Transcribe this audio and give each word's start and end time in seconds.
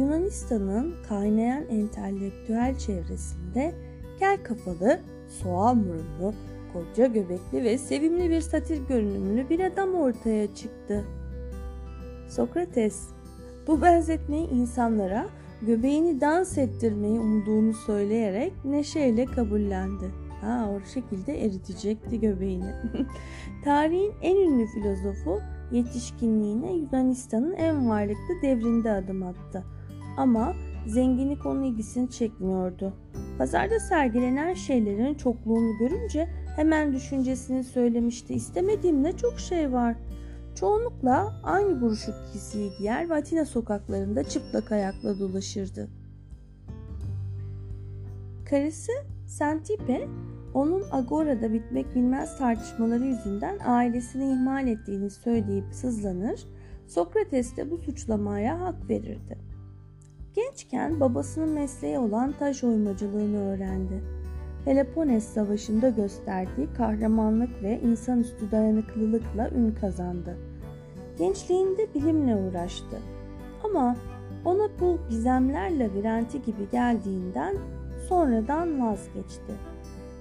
Yunanistan'ın 0.00 0.94
kaynayan 1.08 1.64
entelektüel 1.68 2.78
çevresinde 2.78 3.74
kel 4.18 4.42
kafalı, 4.42 5.00
soğan 5.28 5.84
burunlu, 5.84 6.34
koca 6.72 7.06
göbekli 7.06 7.64
ve 7.64 7.78
sevimli 7.78 8.30
bir 8.30 8.40
satir 8.40 8.86
görünümlü 8.88 9.48
bir 9.50 9.60
adam 9.60 9.94
ortaya 9.94 10.54
çıktı. 10.54 11.04
Sokrates, 12.28 13.08
bu 13.66 13.82
benzetmeyi 13.82 14.50
insanlara 14.50 15.26
göbeğini 15.62 16.20
dans 16.20 16.58
ettirmeyi 16.58 17.20
umduğunu 17.20 17.74
söyleyerek 17.74 18.52
neşeyle 18.64 19.24
kabullendi. 19.24 20.10
Ha, 20.40 20.70
o 20.70 20.86
şekilde 20.94 21.44
eritecekti 21.44 22.20
göbeğini. 22.20 22.74
Tarihin 23.64 24.12
en 24.22 24.36
ünlü 24.36 24.66
filozofu 24.66 25.40
yetişkinliğine 25.72 26.72
Yunanistan'ın 26.72 27.52
en 27.52 27.88
varlıklı 27.88 28.42
devrinde 28.42 28.90
adım 28.90 29.22
attı. 29.22 29.64
Ama 30.16 30.52
zenginlik 30.86 31.46
onun 31.46 31.62
ilgisini 31.62 32.10
çekmiyordu. 32.10 32.92
Pazarda 33.38 33.80
sergilenen 33.80 34.54
şeylerin 34.54 35.14
çokluğunu 35.14 35.78
görünce 35.78 36.28
hemen 36.56 36.92
düşüncesini 36.92 37.64
söylemişti. 37.64 38.34
İstemediğim 38.34 39.02
ne 39.02 39.16
çok 39.16 39.40
şey 39.40 39.72
var. 39.72 39.96
Çoğunlukla 40.54 41.40
aynı 41.42 41.80
buruşuk 41.80 42.14
giysiyi 42.32 42.70
giyer 42.78 43.10
ve 43.10 43.14
Atina 43.14 43.44
sokaklarında 43.44 44.24
çıplak 44.24 44.72
ayakla 44.72 45.18
dolaşırdı. 45.18 45.88
Karısı 48.50 48.92
Santipe 49.26 50.08
onun 50.54 50.82
Agora'da 50.92 51.52
bitmek 51.52 51.94
bilmez 51.94 52.38
tartışmaları 52.38 53.04
yüzünden 53.04 53.58
ailesini 53.66 54.32
ihmal 54.32 54.68
ettiğini 54.68 55.10
söyleyip 55.10 55.64
sızlanır, 55.72 56.40
Sokrates 56.90 57.56
de 57.56 57.70
bu 57.70 57.78
suçlamaya 57.78 58.60
hak 58.60 58.90
verirdi. 58.90 59.49
Gençken 60.34 61.00
babasının 61.00 61.48
mesleği 61.48 61.98
olan 61.98 62.34
taş 62.38 62.64
oymacılığını 62.64 63.54
öğrendi. 63.54 64.02
Peloponnes 64.64 65.24
Savaşı'nda 65.24 65.88
gösterdiği 65.88 66.68
kahramanlık 66.76 67.62
ve 67.62 67.80
insanüstü 67.80 68.50
dayanıklılıkla 68.50 69.50
ün 69.50 69.74
kazandı. 69.80 70.36
Gençliğinde 71.18 71.94
bilimle 71.94 72.36
uğraştı. 72.36 72.98
Ama 73.64 73.96
ona 74.44 74.68
bu 74.80 74.98
gizemler 75.10 75.78
labirenti 75.78 76.42
gibi 76.42 76.70
geldiğinden 76.72 77.56
sonradan 78.08 78.80
vazgeçti. 78.80 79.54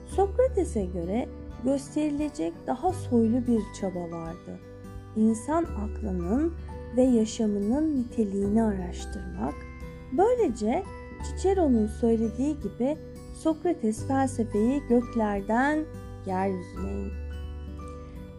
Sokrates'e 0.08 0.86
göre 0.86 1.28
gösterilecek 1.64 2.54
daha 2.68 2.94
soylu 2.94 3.48
bir 3.48 3.62
çaba 3.82 4.12
vardı. 4.12 4.60
İnsan 5.16 5.64
aklının 5.64 6.54
ve 6.98 7.02
yaşamının 7.02 7.98
niteliğini 7.98 8.64
araştırmak, 8.64 9.56
böylece 10.12 10.84
Cicero'nun 11.24 11.88
söylediği 11.88 12.60
gibi 12.60 12.98
Sokrates 13.34 14.08
felsefeyi 14.08 14.82
göklerden 14.90 15.86
yeryüzüne 16.26 16.92
indi. 16.92 17.14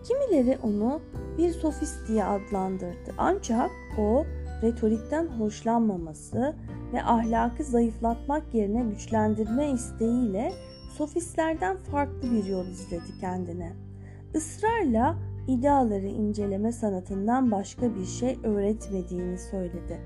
Kimileri 0.04 0.58
onu 0.62 1.00
bir 1.38 1.50
sofist 1.50 2.08
diye 2.08 2.24
adlandırdı. 2.24 3.14
Ancak 3.18 3.70
o 3.98 4.24
retorikten 4.62 5.26
hoşlanmaması 5.26 6.54
ve 6.92 7.02
ahlakı 7.02 7.64
zayıflatmak 7.64 8.54
yerine 8.54 8.82
güçlendirme 8.82 9.70
isteğiyle 9.70 10.52
sofistlerden 10.96 11.76
farklı 11.76 12.30
bir 12.30 12.44
yol 12.44 12.66
izledi 12.66 13.20
kendine. 13.20 13.72
Israrla 14.34 15.16
ideaları 15.48 16.06
inceleme 16.06 16.72
sanatından 16.72 17.50
başka 17.50 17.94
bir 17.94 18.04
şey 18.04 18.38
öğretmediğini 18.44 19.38
söyledi. 19.38 20.00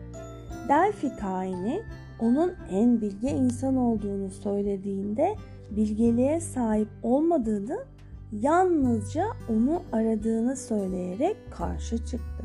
Delphi 0.69 1.17
kaini 1.17 1.83
onun 2.19 2.53
en 2.71 3.01
bilge 3.01 3.31
insan 3.31 3.77
olduğunu 3.77 4.31
söylediğinde 4.31 5.37
bilgeliğe 5.71 6.41
sahip 6.41 6.89
olmadığını 7.03 7.85
yalnızca 8.33 9.27
onu 9.49 9.83
aradığını 9.93 10.57
söyleyerek 10.57 11.37
karşı 11.51 11.99
çıktı. 11.99 12.45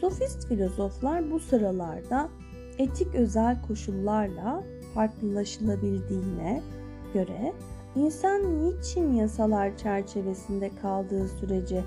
Sofist 0.00 0.48
filozoflar 0.48 1.30
bu 1.30 1.40
sıralarda 1.40 2.28
etik 2.78 3.14
özel 3.14 3.62
koşullarla 3.68 4.62
farklılaşılabildiğine 4.94 6.62
göre 7.14 7.52
insan 7.96 8.62
niçin 8.62 9.12
yasalar 9.12 9.76
çerçevesinde 9.76 10.70
kaldığı 10.82 11.28
sürece 11.28 11.84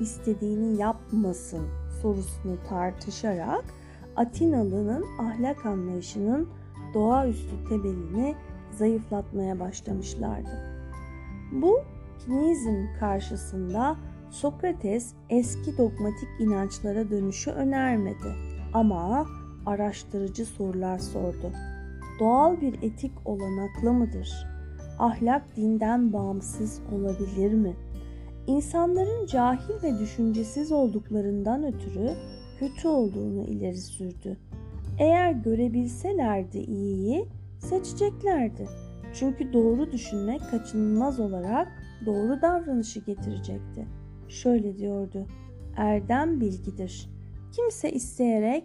istediğini 0.00 0.80
yapmasın 0.80 1.66
sorusunu 2.02 2.56
tartışarak 2.68 3.64
Atinalı'nın 4.16 5.04
ahlak 5.18 5.66
anlayışının 5.66 6.48
doğaüstü 6.94 7.64
temelini 7.68 8.34
zayıflatmaya 8.70 9.60
başlamışlardı. 9.60 10.76
Bu 11.52 11.80
kinizm 12.18 12.84
karşısında 13.00 13.96
Sokrates 14.30 15.14
eski 15.30 15.78
dogmatik 15.78 16.28
inançlara 16.38 17.10
dönüşü 17.10 17.50
önermedi 17.50 18.34
ama 18.74 19.26
araştırıcı 19.66 20.46
sorular 20.46 20.98
sordu. 20.98 21.52
Doğal 22.20 22.60
bir 22.60 22.74
etik 22.82 23.12
olanaklı 23.24 23.92
mıdır? 23.92 24.46
Ahlak 24.98 25.56
dinden 25.56 26.12
bağımsız 26.12 26.80
olabilir 26.92 27.52
mi? 27.52 27.76
İnsanların 28.46 29.26
cahil 29.26 29.82
ve 29.82 29.98
düşüncesiz 29.98 30.72
olduklarından 30.72 31.64
ötürü 31.64 32.14
kötü 32.58 32.88
olduğunu 32.88 33.44
ileri 33.44 33.76
sürdü. 33.76 34.36
Eğer 34.98 35.32
görebilselerdi 35.32 36.58
iyiyi 36.58 37.28
seçeceklerdi. 37.58 38.68
Çünkü 39.14 39.52
doğru 39.52 39.92
düşünmek 39.92 40.40
kaçınılmaz 40.50 41.20
olarak 41.20 41.68
doğru 42.06 42.42
davranışı 42.42 43.00
getirecekti. 43.00 43.86
Şöyle 44.28 44.78
diyordu. 44.78 45.26
Erdem 45.76 46.40
bilgidir. 46.40 47.10
Kimse 47.52 47.92
isteyerek 47.92 48.64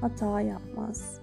hata 0.00 0.40
yapmaz. 0.40 1.20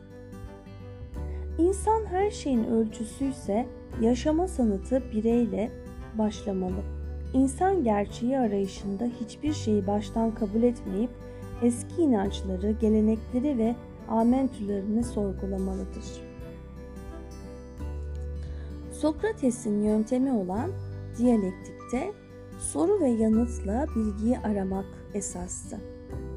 İnsan 1.58 2.06
her 2.06 2.32
şeyin 2.32 2.64
ölçüsüyse 2.64 3.66
yaşama 4.02 4.48
sanatı 4.48 5.04
bireyle 5.14 5.72
başlamalı. 6.18 6.84
İnsan 7.34 7.84
gerçeği 7.84 8.40
arayışında 8.40 9.06
hiçbir 9.22 9.54
şeyi 9.54 9.88
baştan 9.88 10.36
kabul 10.36 10.64
etmeyip 10.64 11.10
eski 11.64 12.02
inançları, 12.02 12.72
gelenekleri 12.72 13.58
ve 13.58 13.76
amentülerini 14.10 15.04
sorgulamalıdır. 15.04 16.30
Sokrates'in 18.92 19.84
yöntemi 19.84 20.32
olan 20.32 20.72
diyalektikte 21.18 22.14
soru 22.60 23.00
ve 23.00 23.10
yanıtla 23.10 23.86
bilgiyi 23.96 24.40
aramak 24.40 24.86
esastı. 25.14 25.78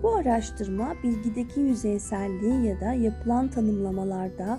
Bu 0.02 0.14
araştırma 0.16 0.94
bilgideki 1.02 1.60
yüzeyselliği 1.60 2.66
ya 2.66 2.80
da 2.80 2.92
yapılan 2.92 3.50
tanımlamalarda 3.50 4.58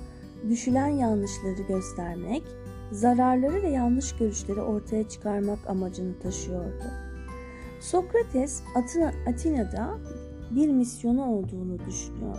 düşülen 0.49 0.87
yanlışları 0.87 1.61
göstermek, 1.67 2.43
zararları 2.91 3.63
ve 3.63 3.69
yanlış 3.69 4.15
görüşleri 4.15 4.61
ortaya 4.61 5.09
çıkarmak 5.09 5.59
amacını 5.67 6.19
taşıyordu. 6.19 6.83
Sokrates 7.79 8.61
Atina, 8.75 9.11
Atina'da 9.27 9.97
bir 10.51 10.69
misyonu 10.69 11.25
olduğunu 11.25 11.79
düşünüyor. 11.87 12.37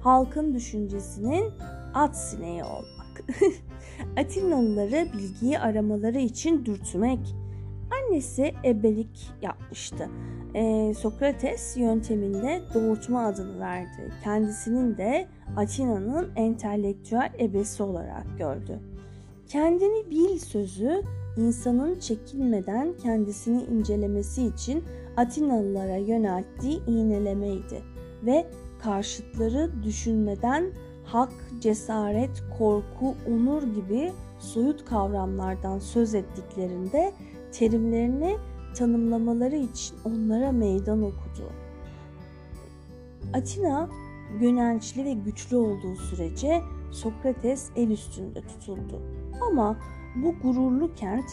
Halkın 0.00 0.54
düşüncesinin 0.54 1.52
at 1.94 2.16
sineği 2.18 2.64
olmak. 2.64 3.24
Atinalıları 4.16 5.08
bilgiyi 5.12 5.58
aramaları 5.58 6.18
için 6.18 6.64
dürtmek. 6.64 7.34
Annesi 7.90 8.54
ebelik 8.64 9.30
yapmıştı. 9.42 10.08
Ee, 10.54 10.94
Sokrates 10.98 11.76
yönteminde 11.76 12.62
doğurtma 12.74 13.26
adını 13.26 13.60
verdi. 13.60 14.12
Kendisinin 14.24 14.96
de 14.96 15.28
Atina'nın 15.56 16.30
entelektüel 16.36 17.32
ebesi 17.40 17.82
olarak 17.82 18.38
gördü. 18.38 18.80
Kendini 19.48 20.10
bil 20.10 20.38
sözü 20.38 21.02
insanın 21.36 21.98
çekinmeden 21.98 22.94
kendisini 23.02 23.62
incelemesi 23.62 24.46
için 24.46 24.84
Atinalılara 25.16 25.96
yönelttiği 25.96 26.86
iğnelemeydi 26.86 27.82
ve 28.22 28.46
karşıtları 28.82 29.82
düşünmeden 29.82 30.72
hak, 31.04 31.32
cesaret, 31.60 32.42
korku, 32.58 33.14
onur 33.28 33.62
gibi 33.62 34.12
soyut 34.38 34.84
kavramlardan 34.84 35.78
söz 35.78 36.14
ettiklerinde 36.14 37.12
terimlerini 37.52 38.36
tanımlamaları 38.76 39.56
için 39.56 39.96
onlara 40.04 40.52
meydan 40.52 41.02
okudu. 41.02 41.52
Atina 43.34 43.88
gönençli 44.40 45.04
ve 45.04 45.12
güçlü 45.12 45.56
olduğu 45.56 45.96
sürece 45.96 46.62
Sokrates 46.90 47.70
el 47.76 47.90
üstünde 47.90 48.40
tutuldu. 48.40 49.02
Ama 49.50 49.76
bu 50.16 50.34
gururlu 50.42 50.94
kent 50.94 51.24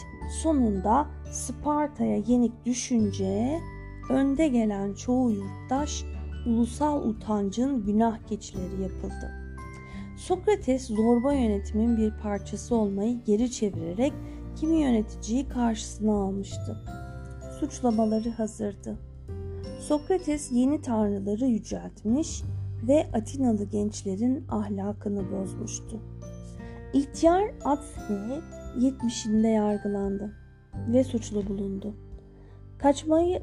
sonunda 0.42 1.06
Sparta'ya 1.32 2.16
yenik 2.16 2.64
düşünce 2.66 3.60
önde 4.08 4.48
gelen 4.48 4.94
çoğu 4.94 5.30
yurttaş 5.30 6.04
ulusal 6.46 7.02
utancın 7.08 7.84
günah 7.84 8.18
keçileri 8.28 8.82
yapıldı. 8.82 9.32
Sokrates 10.16 10.86
zorba 10.86 11.32
yönetimin 11.34 11.96
bir 11.96 12.10
parçası 12.22 12.74
olmayı 12.74 13.18
geri 13.26 13.50
çevirerek 13.50 14.12
kimi 14.56 14.76
yöneticiyi 14.76 15.48
karşısına 15.48 16.12
almıştı. 16.12 16.76
Suçlamaları 17.60 18.30
hazırdı. 18.30 18.98
Sokrates 19.80 20.52
yeni 20.52 20.80
tanrıları 20.80 21.44
yüceltmiş 21.44 22.42
ve 22.88 23.06
Atinalı 23.12 23.64
gençlerin 23.64 24.44
ahlakını 24.48 25.32
bozmuştu. 25.32 26.00
İhtiyar 26.92 27.44
Atsine 27.64 28.40
70'inde 28.78 29.48
yargılandı 29.48 30.32
ve 30.88 31.04
suçlu 31.04 31.46
bulundu. 31.46 31.94
Kaçmayı 32.78 33.42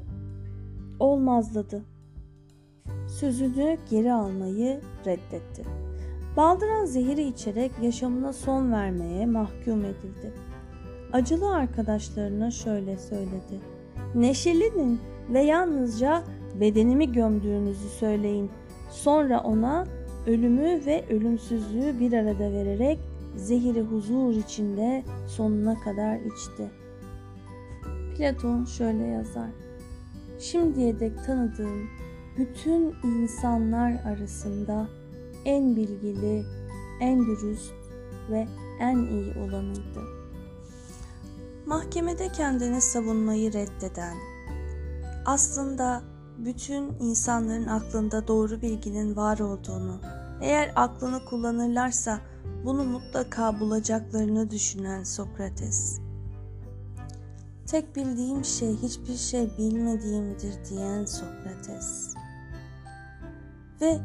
olmazladı. 1.02 1.84
Sözünü 3.08 3.78
geri 3.90 4.14
almayı 4.14 4.82
reddetti. 5.06 5.64
Baldıran 6.38 6.86
zehiri 6.86 7.24
içerek 7.24 7.72
yaşamına 7.82 8.34
son 8.34 8.72
vermeye 8.72 9.26
mahkum 9.26 9.86
edildi. 9.86 10.34
Acılı 11.14 11.56
arkadaşlarına 11.56 12.52
şöyle 12.52 12.98
söyledi. 12.98 13.60
Neşelinin 14.16 15.00
ve 15.30 15.42
yalnızca 15.42 16.24
bedenimi 16.60 17.12
gömdüğünüzü 17.12 17.90
söyleyin. 17.90 18.50
Sonra 18.92 19.40
ona 19.40 19.86
ölümü 20.28 20.86
ve 20.86 21.06
ölümsüzlüğü 21.10 22.00
bir 22.00 22.14
arada 22.14 22.52
vererek 22.52 23.00
zehiri 23.36 23.82
huzur 23.82 24.34
içinde 24.34 25.04
sonuna 25.28 25.80
kadar 25.80 26.16
içti. 26.16 26.72
Platon 28.18 28.66
şöyle 28.66 29.04
yazar. 29.04 29.50
Şimdiye 30.42 31.00
dek 31.00 31.26
tanıdığım 31.26 31.90
bütün 32.38 32.96
insanlar 33.04 33.92
arasında 33.92 34.88
en 35.46 35.76
bilgili, 35.76 36.46
en 37.00 37.26
dürüst 37.26 37.74
ve 38.30 38.48
en 38.80 38.98
iyi 38.98 39.34
olanıydı. 39.38 40.02
Mahkemede 41.66 42.32
kendini 42.32 42.82
savunmayı 42.82 43.54
reddeden, 43.54 44.18
aslında 45.26 46.04
bütün 46.38 46.94
insanların 47.00 47.68
aklında 47.68 48.28
doğru 48.28 48.62
bilginin 48.62 49.16
var 49.16 49.40
olduğunu, 49.40 50.02
eğer 50.42 50.72
aklını 50.76 51.26
kullanırlarsa 51.26 52.20
bunu 52.66 52.84
mutlaka 52.84 53.60
bulacaklarını 53.60 54.50
düşünen 54.50 55.04
Sokrates. 55.04 56.11
Tek 57.66 57.96
bildiğim 57.96 58.46
şey 58.46 58.76
hiçbir 58.76 59.16
şey 59.16 59.50
bilmediğimdir 59.58 60.54
diyen 60.70 61.06
Sokrates. 61.06 62.14
Ve 63.82 64.00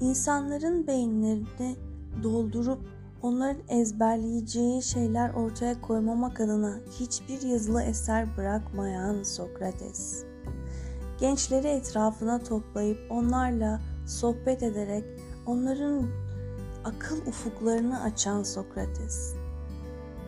insanların 0.00 0.86
beyinlerini 0.86 1.76
doldurup 2.22 2.78
onların 3.22 3.62
ezberleyeceği 3.68 4.82
şeyler 4.82 5.30
ortaya 5.30 5.80
koymamak 5.80 6.40
adına 6.40 6.80
hiçbir 7.00 7.42
yazılı 7.42 7.82
eser 7.82 8.36
bırakmayan 8.36 9.22
Sokrates. 9.22 10.24
Gençleri 11.20 11.66
etrafına 11.66 12.38
toplayıp 12.38 12.98
onlarla 13.10 13.80
sohbet 14.06 14.62
ederek 14.62 15.04
onların 15.46 16.06
akıl 16.84 17.26
ufuklarını 17.26 18.02
açan 18.02 18.42
Sokrates. 18.42 19.34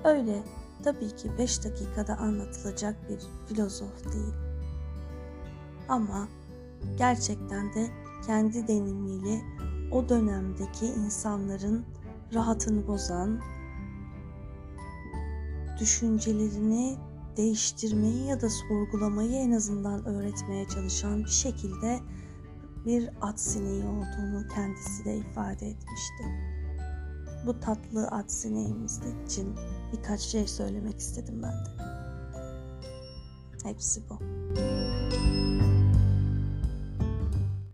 Öyle 0.04 0.42
tabii 0.84 1.16
ki 1.16 1.30
5 1.38 1.64
dakikada 1.64 2.16
anlatılacak 2.16 2.96
bir 3.08 3.20
filozof 3.48 4.04
değil. 4.04 4.34
Ama 5.88 6.28
gerçekten 6.98 7.74
de 7.74 7.86
kendi 8.26 8.68
deneyimiyle 8.68 9.42
o 9.92 10.08
dönemdeki 10.08 10.86
insanların 10.86 11.84
rahatını 12.34 12.86
bozan, 12.86 13.40
düşüncelerini 15.80 16.98
değiştirmeyi 17.36 18.26
ya 18.26 18.40
da 18.40 18.48
sorgulamayı 18.50 19.32
en 19.32 19.52
azından 19.52 20.04
öğretmeye 20.06 20.68
çalışan 20.68 21.24
bir 21.24 21.30
şekilde 21.30 22.00
bir 22.86 23.10
at 23.20 23.40
sineği 23.40 23.84
olduğunu 23.84 24.48
kendisi 24.54 25.04
de 25.04 25.16
ifade 25.16 25.66
etmişti. 25.66 26.24
Bu 27.46 27.60
tatlı 27.60 28.08
at 28.08 28.32
sineğimiz 28.32 29.00
için 29.26 29.54
birkaç 29.92 30.20
şey 30.20 30.46
söylemek 30.46 30.98
istedim 30.98 31.42
ben 31.42 31.52
de. 31.52 31.88
Hepsi 33.64 34.02
bu. 34.08 34.18